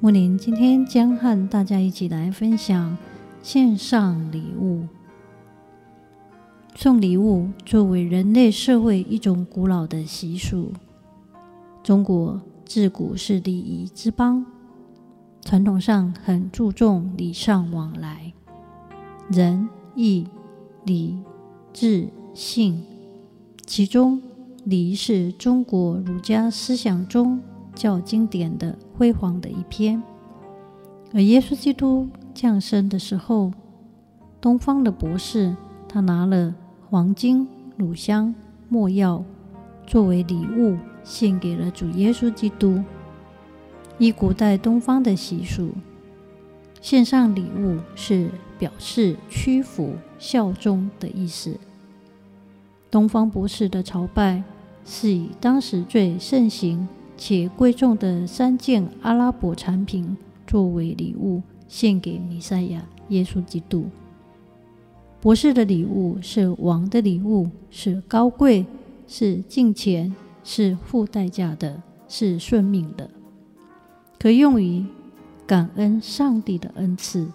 [0.00, 2.96] 木林今天将和大家一起来分享
[3.42, 4.86] 线上礼物。
[6.76, 10.72] 送礼物作为人类社会一种古老的习俗，
[11.82, 14.46] 中国自古是礼仪之邦，
[15.44, 18.32] 传统上很注重礼尚往来，
[19.28, 20.28] 仁义
[20.84, 21.18] 礼
[21.72, 22.84] 智信，
[23.66, 24.22] 其中。
[24.64, 27.40] 礼是中国儒家思想中
[27.78, 30.02] 较经典的辉煌的一篇。
[31.14, 33.52] 而耶稣基督降生的时候，
[34.40, 35.56] 东方的博士
[35.88, 36.52] 他拿了
[36.90, 38.34] 黄金、乳香、
[38.68, 39.24] 没药
[39.86, 42.82] 作为礼物，献给了主耶稣基督。
[43.96, 45.70] 以古代东方的习俗，
[46.80, 51.56] 献上礼物是表示屈服、效忠的意思。
[52.90, 54.42] 东方博士的朝拜。
[54.90, 56.88] 是以当时最盛行
[57.18, 60.16] 且贵重的三件阿拉伯产品
[60.46, 63.86] 作为礼物献给弥赛亚耶稣基督。
[65.20, 68.64] 博士的礼物是王的礼物，是高贵，
[69.08, 73.10] 是敬虔，是付代价的，是顺命的，
[74.16, 74.86] 可用于
[75.44, 77.26] 感恩上帝的恩赐，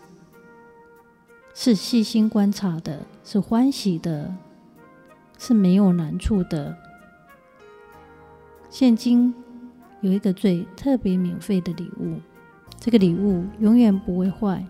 [1.54, 4.34] 是细心观察的，是欢喜的，
[5.38, 6.78] 是没有难处的。
[8.70, 9.36] 现今
[10.04, 12.20] 有一个最特别免费的礼物，
[12.78, 14.64] 这个礼物永远不会坏，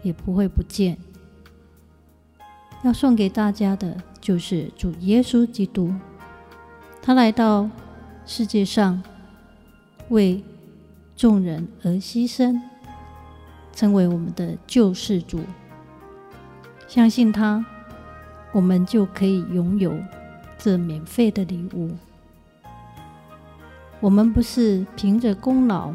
[0.00, 0.96] 也不会不见。
[2.84, 5.92] 要送给大家的就是主耶稣基督，
[7.02, 7.68] 他来到
[8.24, 9.02] 世界上
[10.08, 10.40] 为
[11.16, 12.56] 众人而牺牲，
[13.74, 15.40] 成为我们的救世主。
[16.86, 17.66] 相信他，
[18.52, 19.92] 我们就可以拥有
[20.56, 21.90] 这免费的礼物。
[24.00, 25.92] 我们不是凭着功劳，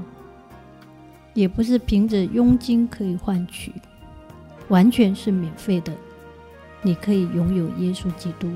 [1.34, 3.74] 也不是凭着佣金可以换取，
[4.68, 5.92] 完全是免费的。
[6.84, 8.48] 你可以拥有耶稣基督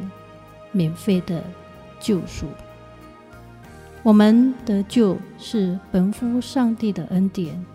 [0.71, 1.43] 免费的
[1.99, 2.45] 救赎。
[4.03, 7.65] 我们得救是本乎上帝的恩典，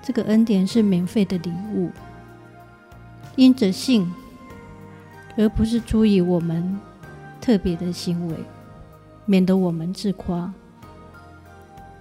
[0.00, 1.90] 这个恩典是免费的礼物，
[3.34, 4.08] 因着信，
[5.36, 6.78] 而不是出于我们
[7.40, 8.36] 特别的行为。
[9.32, 10.52] 免得我们自夸，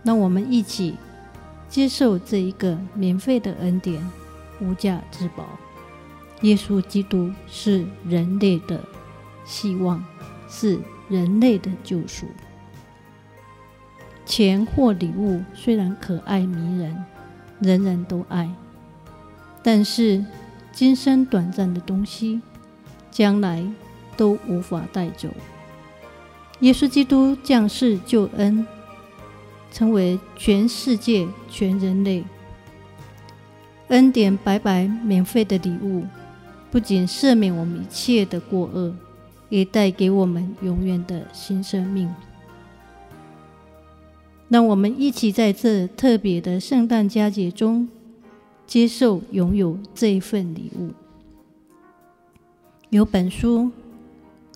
[0.03, 0.97] 让我们一起
[1.69, 4.05] 接受这一个免费的恩典，
[4.59, 5.45] 无价之宝。
[6.41, 8.83] 耶稣基督是人类的
[9.45, 10.03] 希望，
[10.49, 10.77] 是
[11.07, 12.25] 人类的救赎。
[14.25, 17.05] 钱或礼物虽然可爱迷人，
[17.61, 18.53] 人人都爱，
[19.63, 20.25] 但是
[20.73, 22.41] 今生短暂的东西，
[23.09, 23.65] 将来
[24.17, 25.29] 都无法带走。
[26.61, 28.65] 耶稣基督降世救恩，
[29.71, 32.23] 成为全世界全人类
[33.87, 36.05] 恩典白白免费的礼物，
[36.69, 38.95] 不仅赦免我们一切的过恶，
[39.49, 42.13] 也带给我们永远的新生命。
[44.47, 47.89] 让我们一起在这特别的圣诞佳节中，
[48.67, 50.91] 接受拥有这一份礼物。
[52.91, 53.71] 有本书，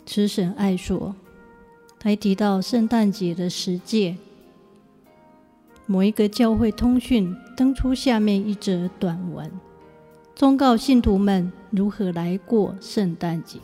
[0.06, 1.16] 慈神爱所。
[2.06, 4.16] 还提到圣诞节的十诫，
[5.88, 9.52] 某一个教会通讯登出下面一则短文，
[10.36, 13.58] 忠告信徒们如何来过圣诞节。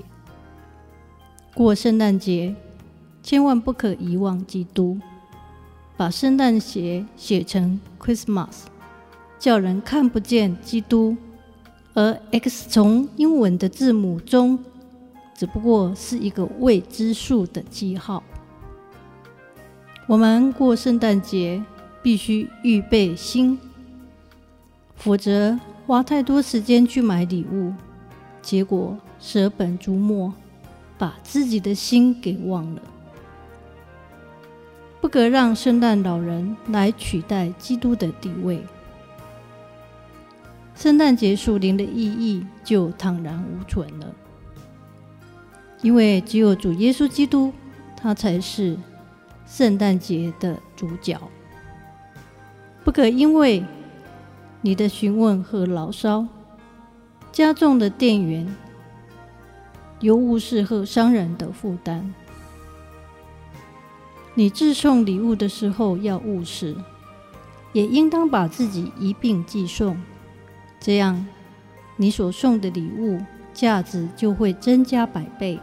[1.54, 2.56] 过圣诞节，
[3.22, 4.98] 千万不可遗忘基督，
[5.96, 8.64] 把圣诞节写成 Christmas，
[9.38, 11.16] 叫人看不见基督，
[11.94, 14.58] 而 X 从英文的字母中，
[15.36, 18.24] 只不过是一个未知数的记号。
[20.12, 21.64] 我们过圣诞节
[22.04, 23.58] 必须预备心，
[24.98, 27.74] 否则花太多时间去买礼物，
[28.42, 30.34] 结果舍本逐末，
[30.98, 32.82] 把自己的心给忘了。
[35.00, 38.62] 不可让圣诞老人来取代基督的地位，
[40.76, 44.14] 圣诞节树灵的意义就荡然无存了。
[45.82, 47.54] 因为只有主耶稣基督，
[47.96, 48.78] 他才是。
[49.52, 51.20] 圣诞节的主角，
[52.86, 53.62] 不可因为
[54.62, 56.26] 你的询问和牢骚，
[57.34, 58.48] 加重了店员、
[60.00, 62.14] 邮务士和商人的负担。
[64.36, 66.74] 你致送礼物的时候要务实，
[67.74, 70.02] 也应当把自己一并寄送，
[70.80, 71.28] 这样
[71.98, 73.20] 你所送的礼物
[73.54, 75.60] 价值就会增加百倍。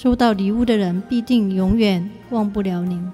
[0.00, 3.10] 收到礼物的人必定永远忘不了您。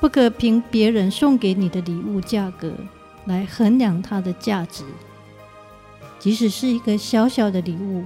[0.00, 2.74] 不可凭别人送给你的礼物价格
[3.24, 4.84] 来衡量它的价值，
[6.18, 8.04] 即使是一个小小的礼物，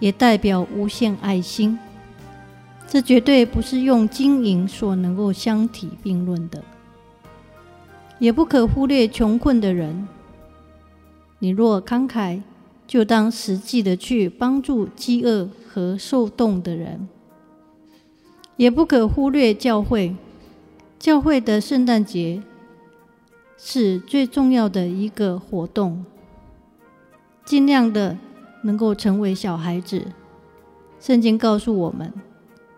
[0.00, 1.78] 也代表无限爱心。
[2.88, 6.60] 这绝对不是用金银所能够相提并论的。
[8.18, 10.08] 也不可忽略穷困的人。
[11.38, 12.42] 你若慷慨，
[12.88, 17.08] 就当实际的去帮助饥饿和受冻的人。
[18.56, 20.16] 也不可忽略教会。
[20.98, 22.42] 教会的圣诞节
[23.56, 26.04] 是最重要的一个活动，
[27.44, 28.18] 尽量的
[28.62, 30.06] 能够成为小孩子。
[30.98, 32.12] 圣经告诉我们，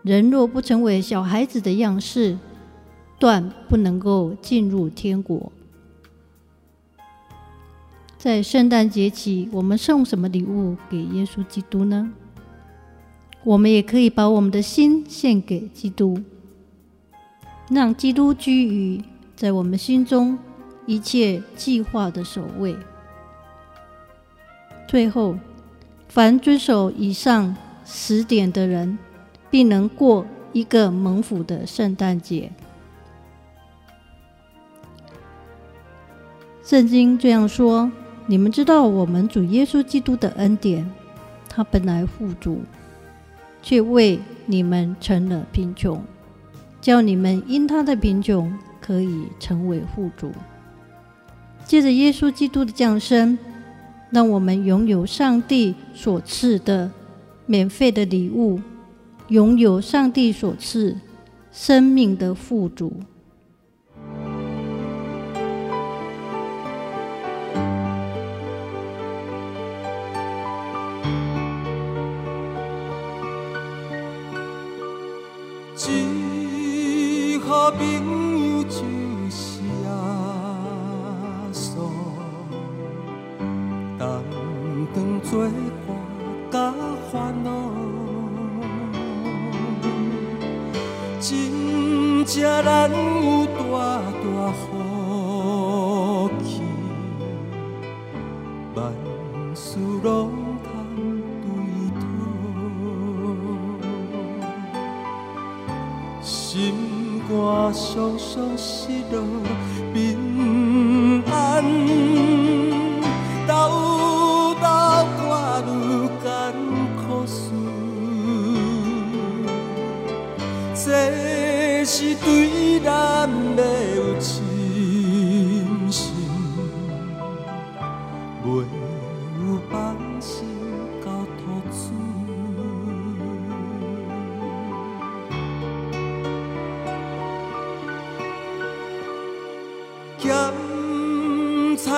[0.03, 2.37] 人若不成为小孩子的样式，
[3.17, 5.51] 断不能够进入天国。
[8.21, 12.11] 在圣诞节起，我们送什么礼物给耶稣基督呢？
[13.43, 16.21] 我们也可以把我们的心献给基督。
[17.71, 19.03] 让基督居于
[19.35, 20.37] 在我们心中
[20.85, 22.75] 一切计划的首位。
[24.87, 25.35] 最后，
[26.07, 28.99] 凡遵守以上十点的人，
[29.49, 32.51] 必能过一个蒙福的圣诞节。
[36.63, 37.91] 圣经这样说：
[38.27, 40.89] 你们知道，我们主耶稣基督的恩典，
[41.49, 42.61] 他本来富足，
[43.61, 46.01] 却为你们成了贫穷。
[46.79, 50.31] 叫你们因他的贫穷可以成为富足。
[51.63, 53.37] 借着耶稣基督的降生，
[54.09, 56.89] 让我们拥有上帝所赐的
[57.45, 58.59] 免费的礼物，
[59.27, 60.97] 拥有上帝所赐
[61.51, 62.93] 生命的富足。
[77.81, 78.75] 朋友就
[79.31, 79.89] 是耶
[81.51, 81.69] 稣，
[83.97, 84.05] 同
[84.93, 85.31] 当作
[85.87, 85.89] 伴
[86.51, 86.53] 甲
[87.11, 87.11] 烦
[87.43, 87.49] 恼，
[91.19, 91.29] 真
[92.23, 92.31] 正
[92.63, 93.59] 难有大
[94.21, 94.25] 大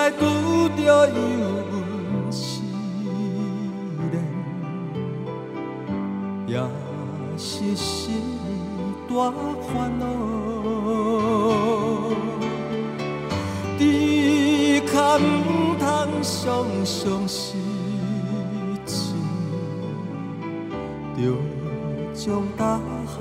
[0.04, 0.22] 咸菜拄
[0.76, 1.14] 着油
[1.72, 2.62] 温试
[4.12, 4.16] 炼，
[6.46, 6.60] 也
[7.38, 8.22] 是心
[9.08, 9.32] 大
[9.62, 10.06] 烦恼。
[13.80, 13.82] 猪
[14.92, 15.22] 脚毋
[15.80, 15.82] 通
[16.22, 16.44] 常
[16.84, 16.94] 常
[17.28, 17.56] 失
[18.86, 19.16] 志，
[21.16, 21.20] 着
[22.14, 22.60] 将逐
[23.08, 23.16] 项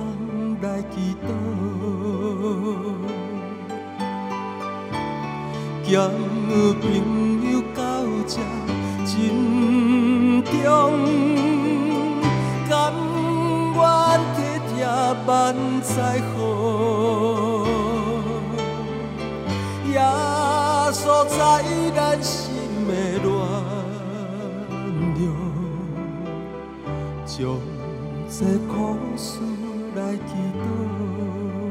[0.63, 1.27] 来祈祷。
[5.93, 6.89] 交朋
[7.53, 7.83] 友到
[8.27, 8.41] 这
[9.05, 9.13] 珍
[10.43, 10.65] 重，
[12.67, 12.73] 甘
[13.77, 13.81] 愿
[14.33, 14.39] 体
[14.73, 14.73] 贴
[15.27, 15.31] 万
[15.83, 15.93] 载
[16.33, 16.35] 好，
[19.91, 20.01] 耶
[20.93, 21.39] 稣在
[21.95, 22.33] 咱心
[22.89, 22.91] 的
[23.23, 23.31] 暖
[25.21, 25.23] 融，
[27.27, 27.37] 将
[28.31, 28.73] 这苦
[29.15, 29.29] 事
[29.95, 30.21] 来祈
[30.57, 31.62] 祷。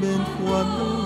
[0.00, 0.97] 免烦恼。